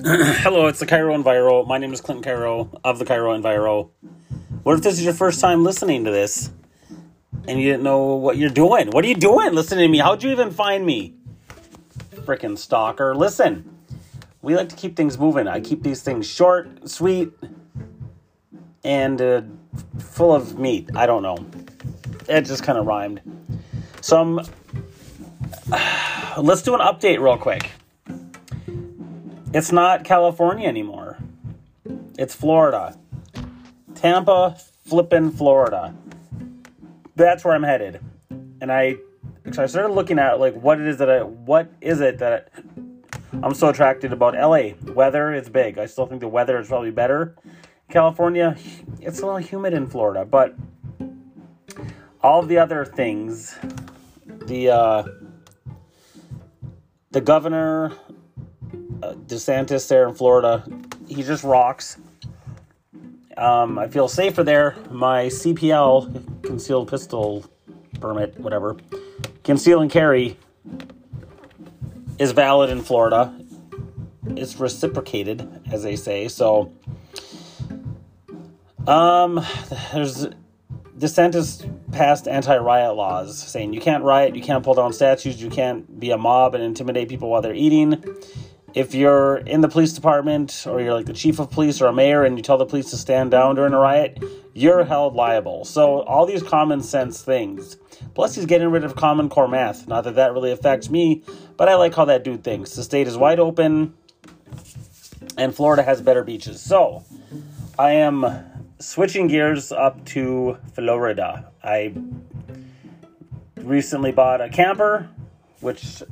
[0.04, 1.66] Hello, it's the Cairo Enviro.
[1.66, 3.90] My name is Clinton Cairo of the Cairo Enviro.
[4.62, 6.50] What if this is your first time listening to this
[7.46, 8.88] and you didn't know what you're doing?
[8.92, 9.98] What are you doing listening to me?
[9.98, 11.16] How'd you even find me?
[12.14, 13.14] Freaking stalker.
[13.14, 13.76] Listen,
[14.40, 15.46] we like to keep things moving.
[15.46, 17.30] I keep these things short, sweet,
[18.82, 19.42] and uh,
[19.98, 20.88] full of meat.
[20.96, 21.36] I don't know.
[22.26, 23.20] It just kind of rhymed.
[24.00, 24.36] So I'm.
[26.42, 27.70] let's do an update real quick.
[29.52, 31.18] It's not California anymore.
[32.16, 32.96] It's Florida.
[33.94, 35.94] Tampa, flippin' Florida.
[37.16, 38.00] That's where I'm headed.
[38.60, 38.96] And I
[39.52, 42.52] so I started looking at like what it is that I what is it that
[43.42, 44.74] I'm so attracted about LA.
[44.92, 45.78] Weather is big.
[45.78, 47.34] I still think the weather is probably better.
[47.88, 48.56] California,
[49.00, 50.54] it's a little humid in Florida, but
[52.22, 53.56] all the other things,
[54.46, 55.04] the uh,
[57.10, 57.92] the governor,
[59.02, 60.64] uh, DeSantis there in Florida,
[61.06, 61.96] he just rocks.
[63.36, 64.76] Um, I feel safer there.
[64.90, 67.44] My CPL, concealed pistol
[68.00, 68.76] permit, whatever,
[69.44, 70.36] conceal and carry,
[72.18, 73.34] is valid in Florida.
[74.36, 76.28] It's reciprocated, as they say.
[76.28, 76.72] So,
[78.86, 79.44] um,
[79.92, 80.26] there's
[80.98, 85.98] DeSantis passed anti-riot laws saying you can't riot, you can't pull down statues, you can't
[85.98, 88.04] be a mob and intimidate people while they're eating
[88.74, 91.92] if you're in the police department or you're like the chief of police or a
[91.92, 94.22] mayor and you tell the police to stand down during a riot,
[94.54, 95.64] you're held liable.
[95.64, 97.76] So, all these common sense things.
[98.14, 99.88] Plus, he's getting rid of Common Core math.
[99.88, 101.22] Not that that really affects me,
[101.56, 102.74] but I like how that dude thinks.
[102.74, 103.94] The state is wide open
[105.36, 106.60] and Florida has better beaches.
[106.60, 107.04] So,
[107.78, 108.44] I am
[108.78, 111.50] switching gears up to Florida.
[111.62, 111.94] I
[113.56, 115.08] recently bought a camper,
[115.60, 116.02] which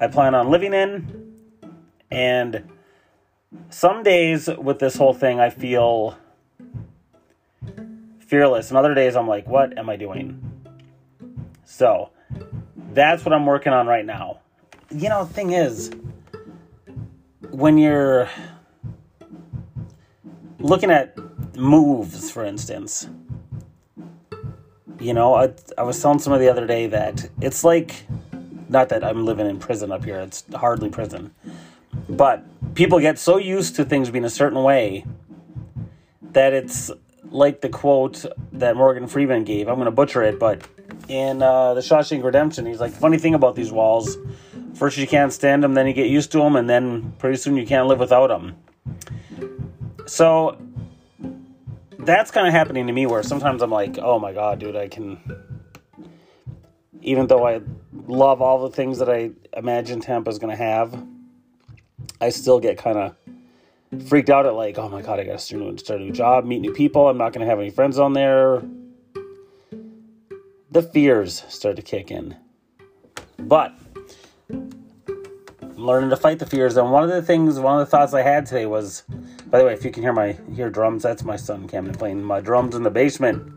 [0.00, 1.25] I plan on living in
[2.16, 2.66] and
[3.68, 6.16] some days with this whole thing, I feel
[8.20, 8.70] fearless.
[8.70, 10.40] And other days, I'm like, what am I doing?
[11.66, 12.08] So
[12.94, 14.40] that's what I'm working on right now.
[14.90, 15.90] You know, the thing is,
[17.50, 18.30] when you're
[20.58, 21.18] looking at
[21.54, 23.10] moves, for instance,
[24.98, 28.06] you know, I, I was telling somebody the other day that it's like,
[28.70, 31.34] not that I'm living in prison up here, it's hardly prison
[32.08, 32.44] but
[32.74, 35.04] people get so used to things being a certain way
[36.22, 36.90] that it's
[37.30, 39.68] like the quote that Morgan Freeman gave.
[39.68, 40.66] I'm going to butcher it, but
[41.08, 44.16] in uh, the Shawshank Redemption, he's like, funny thing about these walls,
[44.74, 47.56] first you can't stand them, then you get used to them, and then pretty soon
[47.56, 48.56] you can't live without them.
[50.06, 50.56] So
[51.98, 54.88] that's kind of happening to me where sometimes I'm like, oh my god, dude, I
[54.88, 55.18] can.
[57.02, 57.60] Even though I
[58.06, 60.96] love all the things that I imagine Tampa's going to have,
[62.20, 63.16] I still get kind of
[64.08, 66.72] freaked out at like, oh my god, I gotta start a new job, meet new
[66.72, 67.08] people.
[67.08, 68.62] I'm not gonna have any friends on there.
[70.70, 72.36] The fears start to kick in,
[73.38, 73.74] but
[74.50, 76.76] I'm learning to fight the fears.
[76.76, 79.02] And one of the things, one of the thoughts I had today was,
[79.46, 82.22] by the way, if you can hear my hear drums, that's my son Camden playing
[82.22, 83.52] my drums in the basement,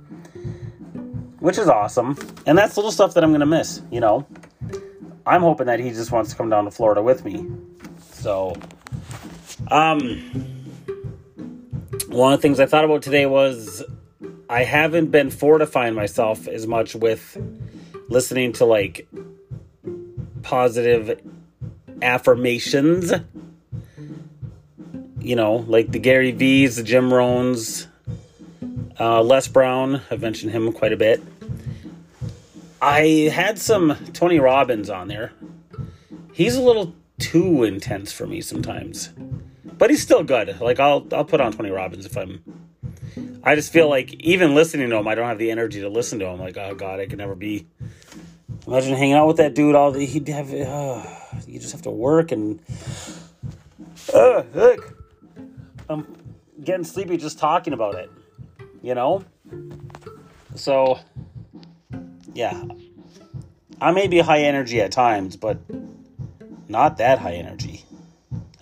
[1.40, 2.18] which is awesome.
[2.46, 3.82] And that's little stuff that I'm gonna miss.
[3.92, 4.28] You know,
[5.26, 7.50] I'm hoping that he just wants to come down to Florida with me
[8.20, 8.54] so,
[9.70, 10.20] um,
[12.10, 13.84] one of the things I thought about today was
[14.50, 17.38] I haven't been fortifying myself as much with
[18.10, 19.08] listening to like
[20.42, 21.22] positive
[22.02, 23.14] affirmations.
[25.22, 27.88] You know, like the Gary V's, the Jim Rohns,
[29.00, 30.02] uh, Les Brown.
[30.12, 31.22] I've mentioned him quite a bit.
[32.82, 35.32] I had some Tony Robbins on there.
[36.34, 39.10] He's a little too intense for me sometimes.
[39.64, 40.60] But he's still good.
[40.60, 42.44] Like I'll I'll put on Tony Robbins if I'm
[43.44, 46.20] I just feel like even listening to him, I don't have the energy to listen
[46.20, 46.40] to him.
[46.40, 47.68] Like, oh god, I could never be.
[48.68, 49.76] Imagine hanging out with that dude.
[49.76, 50.54] All the, he'd have.
[50.54, 51.04] Uh,
[51.48, 52.60] you just have to work and.
[54.14, 54.98] Uh, look,
[55.90, 56.16] I'm
[56.64, 58.12] getting sleepy just talking about it.
[58.82, 59.24] You know.
[60.56, 61.00] So,
[62.34, 62.62] yeah,
[63.80, 65.60] I may be high energy at times, but
[66.70, 67.84] not that high energy.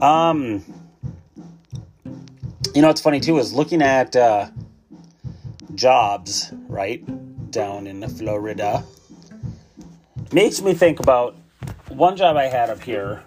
[0.00, 0.62] um,
[2.74, 4.48] you know what's funny too is looking at uh,
[5.74, 7.02] jobs right
[7.50, 8.84] down in Florida
[10.32, 11.34] makes me think about
[11.88, 13.22] one job I had up here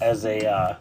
[0.00, 0.76] as a uh,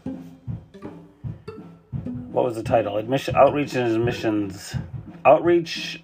[2.32, 2.98] what was the title?
[2.98, 4.76] Admission outreach and admissions
[5.26, 6.02] outreach.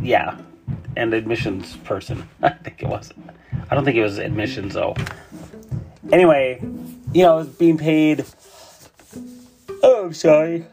[0.00, 0.36] Yeah,
[0.96, 2.28] and admissions person.
[2.42, 3.12] I think it was.
[3.72, 4.94] I don't think it was admissions though.
[6.12, 6.60] anyway,
[7.14, 8.26] you know, I was being paid.
[9.82, 10.66] Oh, I'm sorry.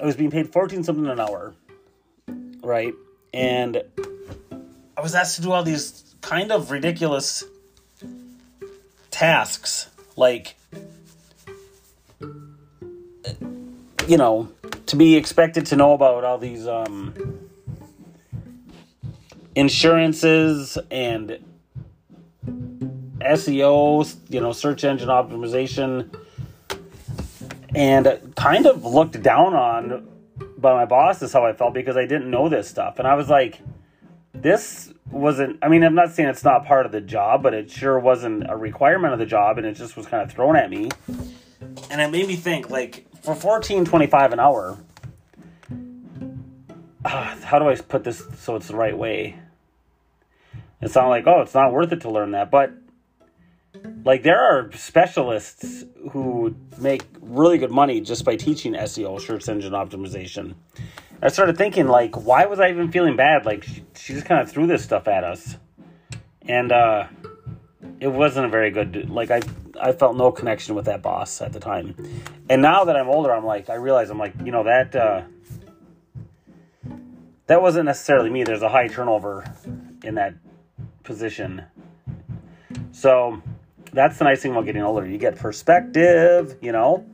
[0.00, 1.52] I was being paid 14 something an hour.
[2.62, 2.94] Right?
[3.34, 3.82] And
[4.96, 7.44] I was asked to do all these kind of ridiculous
[9.10, 9.90] tasks.
[10.16, 10.56] Like,
[14.06, 14.48] you know,
[14.86, 17.12] to be expected to know about all these um,
[19.54, 21.38] insurances and
[23.28, 26.14] SEO, you know, search engine optimization,
[27.74, 30.08] and kind of looked down on
[30.56, 32.98] by my boss is how I felt because I didn't know this stuff.
[32.98, 33.60] And I was like,
[34.32, 37.70] this wasn't, I mean, I'm not saying it's not part of the job, but it
[37.70, 40.70] sure wasn't a requirement of the job, and it just was kind of thrown at
[40.70, 40.90] me.
[41.90, 44.78] And it made me think, like, for 14.25 an hour,
[47.04, 49.38] uh, how do I put this so it's the right way?
[50.80, 52.72] It's not like, oh, it's not worth it to learn that, but
[54.04, 59.72] like there are specialists who make really good money just by teaching SEO, search engine
[59.72, 60.54] optimization.
[61.22, 63.44] I started thinking like, why was I even feeling bad?
[63.44, 65.56] Like she, she just kind of threw this stuff at us,
[66.42, 67.08] and uh,
[68.00, 69.10] it wasn't a very good.
[69.10, 69.42] Like I,
[69.80, 71.94] I felt no connection with that boss at the time,
[72.48, 74.94] and now that I'm older, I'm like, I realize I'm like, you know that.
[74.94, 75.22] Uh,
[77.48, 78.44] that wasn't necessarily me.
[78.44, 79.44] There's a high turnover
[80.04, 80.34] in that
[81.02, 81.64] position.
[82.92, 83.42] So
[83.92, 85.06] that's the nice thing about getting older.
[85.06, 87.06] You get perspective, you know.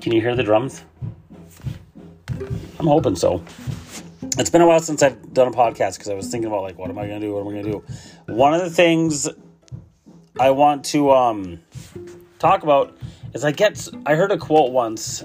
[0.00, 0.82] Can you hear the drums?
[2.78, 3.44] I'm hoping so.
[4.38, 6.78] It's been a while since I've done a podcast because I was thinking about like,
[6.78, 7.34] what am I gonna do?
[7.34, 7.84] What am I gonna do?
[8.26, 9.28] One of the things
[10.38, 11.60] I want to um,
[12.38, 12.96] talk about
[13.34, 15.24] is I get I heard a quote once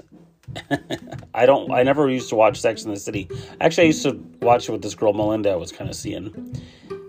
[1.36, 1.70] I don't.
[1.70, 3.28] I never used to watch Sex in the City.
[3.60, 5.50] Actually, I used to watch it with this girl Melinda.
[5.50, 6.58] I was kind of seeing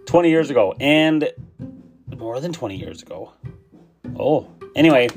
[0.05, 1.31] twenty years ago, and
[2.17, 3.31] more than twenty years ago.
[4.19, 5.07] Oh, anyway.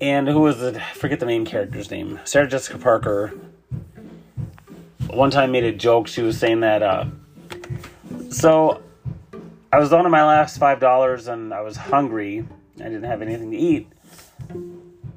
[0.00, 0.82] And who was the?
[0.82, 2.18] I forget the main character's name.
[2.24, 3.34] Sarah Jessica Parker.
[5.10, 6.06] One time made a joke.
[6.06, 6.82] She was saying that.
[6.82, 7.04] Uh,
[8.30, 8.82] so,
[9.70, 12.46] I was down to my last five dollars, and I was hungry.
[12.76, 13.88] I didn't have anything to eat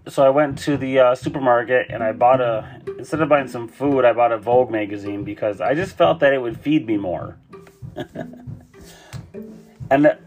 [0.08, 3.68] so I went to the uh, supermarket and I bought a instead of buying some
[3.68, 6.98] food, I bought a Vogue magazine because I just felt that it would feed me
[6.98, 7.38] more.
[9.90, 10.18] and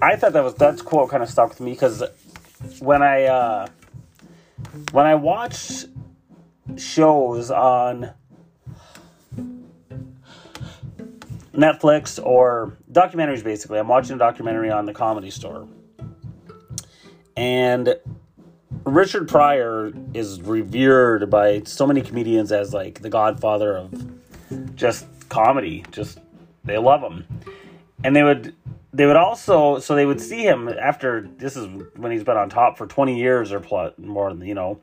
[0.00, 2.02] I thought that was that quote kind of stuck with me because
[2.78, 3.66] when I uh,
[4.92, 5.84] when I watch
[6.76, 8.12] shows on
[11.52, 15.68] Netflix or documentaries, basically, I'm watching a documentary on the Comedy Store,
[17.36, 17.94] and
[18.84, 25.84] Richard Pryor is revered by so many comedians as like the godfather of just comedy.
[25.90, 26.18] Just
[26.64, 27.26] they love him.
[28.02, 28.54] And they would
[28.92, 31.66] they would also so they would see him after this is
[31.96, 34.80] when he's been on top for 20 years or plus more than you know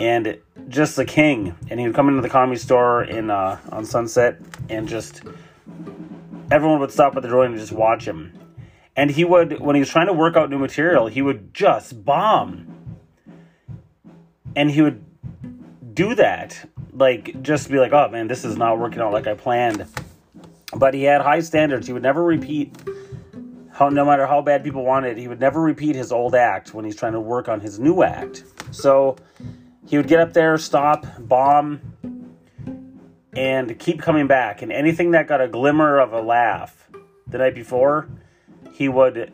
[0.00, 0.38] and
[0.68, 4.40] just the king and he would come into the comedy store in uh, on sunset
[4.68, 5.22] and just
[6.50, 8.32] everyone would stop at the door and just watch him
[8.96, 12.04] and he would when he was trying to work out new material he would just
[12.04, 12.73] bomb
[14.56, 15.04] and he would
[15.94, 19.34] do that like just be like oh man this is not working out like i
[19.34, 19.86] planned.
[20.76, 21.86] But he had high standards.
[21.86, 22.74] He would never repeat
[23.72, 26.84] how no matter how bad people wanted he would never repeat his old act when
[26.84, 28.44] he's trying to work on his new act.
[28.70, 29.16] So
[29.86, 31.80] he would get up there stop bomb
[33.36, 34.62] and keep coming back.
[34.62, 36.88] And anything that got a glimmer of a laugh
[37.26, 38.08] the night before
[38.72, 39.32] he would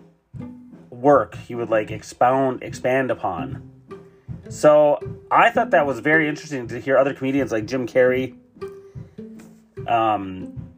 [0.90, 1.36] work.
[1.36, 3.69] He would like expound expand upon
[4.50, 4.98] so
[5.30, 8.36] I thought that was very interesting to hear other comedians like Jim Carrey,
[9.86, 10.70] um,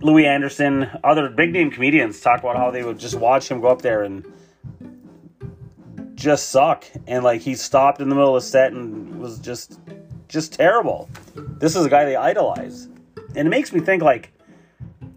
[0.00, 3.68] Louie Anderson, other big name comedians talk about how they would just watch him go
[3.68, 4.24] up there and
[6.14, 6.84] just suck.
[7.06, 9.80] And like he stopped in the middle of the set and was just
[10.28, 11.08] just terrible.
[11.34, 12.88] This is a guy they idolize.
[13.34, 14.32] And it makes me think like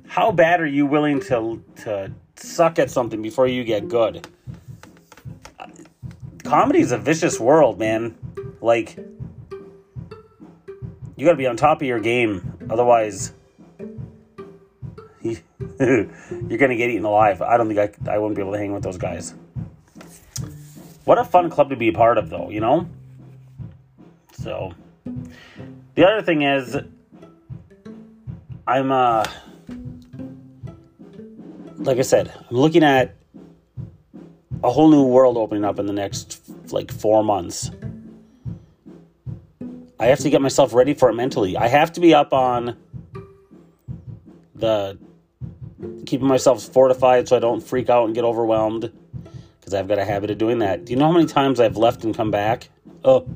[0.07, 4.27] how bad are you willing to to suck at something before you get good?
[6.51, 8.13] Comedy's a vicious world, man.
[8.59, 8.97] Like,
[11.15, 13.31] you got to be on top of your game, otherwise,
[15.23, 15.37] you're
[15.79, 17.41] gonna get eaten alive.
[17.41, 19.33] I don't think I, I wouldn't be able to hang with those guys.
[21.05, 22.49] What a fun club to be a part of, though.
[22.49, 22.89] You know.
[24.33, 24.73] So,
[25.95, 26.75] the other thing is,
[28.67, 29.23] I'm uh,
[31.77, 33.15] like I said, I'm looking at
[34.63, 36.40] a whole new world opening up in the next
[36.71, 37.71] like four months.
[39.99, 41.55] I have to get myself ready for it mentally.
[41.55, 42.77] I have to be up on
[44.55, 44.97] the
[46.05, 48.91] keeping myself fortified so I don't freak out and get overwhelmed
[49.59, 50.85] because I've got a habit of doing that.
[50.85, 52.69] Do you know how many times I've left and come back?
[53.03, 53.27] Oh,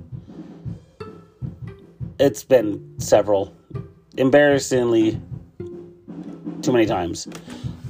[2.20, 3.56] it's been several.
[4.18, 5.22] Embarrassingly,
[6.62, 7.28] too many times.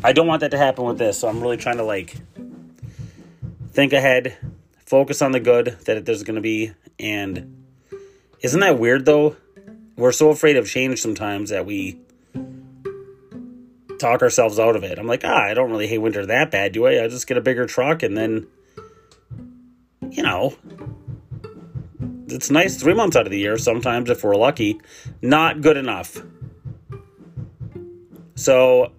[0.03, 2.15] I don't want that to happen with this, so I'm really trying to like
[3.71, 4.37] think ahead,
[4.85, 7.65] focus on the good that there's going to be, and
[8.41, 9.35] isn't that weird though?
[9.97, 11.99] We're so afraid of change sometimes that we
[13.97, 14.99] talk ourselves out of it.
[14.99, 17.03] I'm like, ah, I don't really hate winter that bad, do I?
[17.03, 18.47] I just get a bigger truck and then,
[20.09, 20.55] you know,
[22.27, 24.81] it's nice three months out of the year sometimes if we're lucky.
[25.21, 26.21] Not good enough.
[28.35, 28.91] So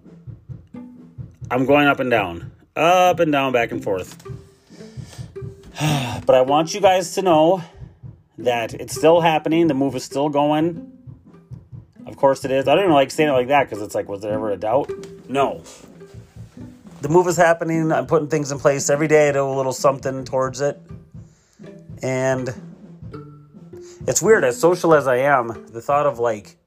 [1.51, 4.21] I'm going up and down, up and down, back and forth.
[6.25, 7.63] but I want you guys to know
[8.39, 9.67] that it's still happening.
[9.67, 10.91] The move is still going.
[12.07, 12.67] Of course it is.
[12.67, 14.57] I don't even like saying it like that because it's like, was there ever a
[14.57, 14.91] doubt?
[15.29, 15.61] No.
[17.01, 17.91] The move is happening.
[17.91, 19.31] I'm putting things in place every day.
[19.31, 20.81] Do a little something towards it.
[22.01, 22.49] And
[24.07, 26.57] it's weird, as social as I am, the thought of like,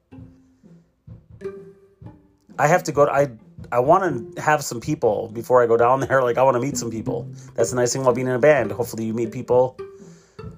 [2.57, 3.31] I have to go, to, I,
[3.71, 6.21] I want to have some people before I go down there.
[6.31, 7.27] Like, I want to meet some people.
[7.55, 8.71] That's the nice thing about being in a band.
[8.71, 9.77] Hopefully, you meet people,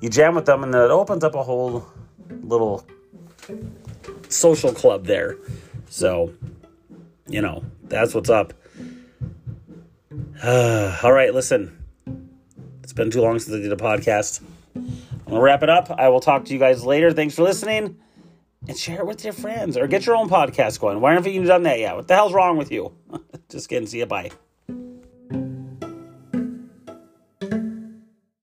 [0.01, 1.85] you jam with them, and it opens up a whole
[2.41, 2.85] little
[4.29, 5.37] social club there.
[5.89, 6.33] So,
[7.27, 8.53] you know, that's what's up.
[10.41, 11.77] Uh, all right, listen.
[12.83, 14.41] It's been too long since I did a podcast.
[14.75, 14.83] I'm
[15.25, 15.89] going to wrap it up.
[15.91, 17.13] I will talk to you guys later.
[17.13, 17.97] Thanks for listening.
[18.67, 21.01] And share it with your friends or get your own podcast going.
[21.01, 21.95] Why haven't you done that yet?
[21.95, 22.95] What the hell's wrong with you?
[23.49, 23.87] Just kidding.
[23.87, 24.05] See you.
[24.05, 24.31] Bye.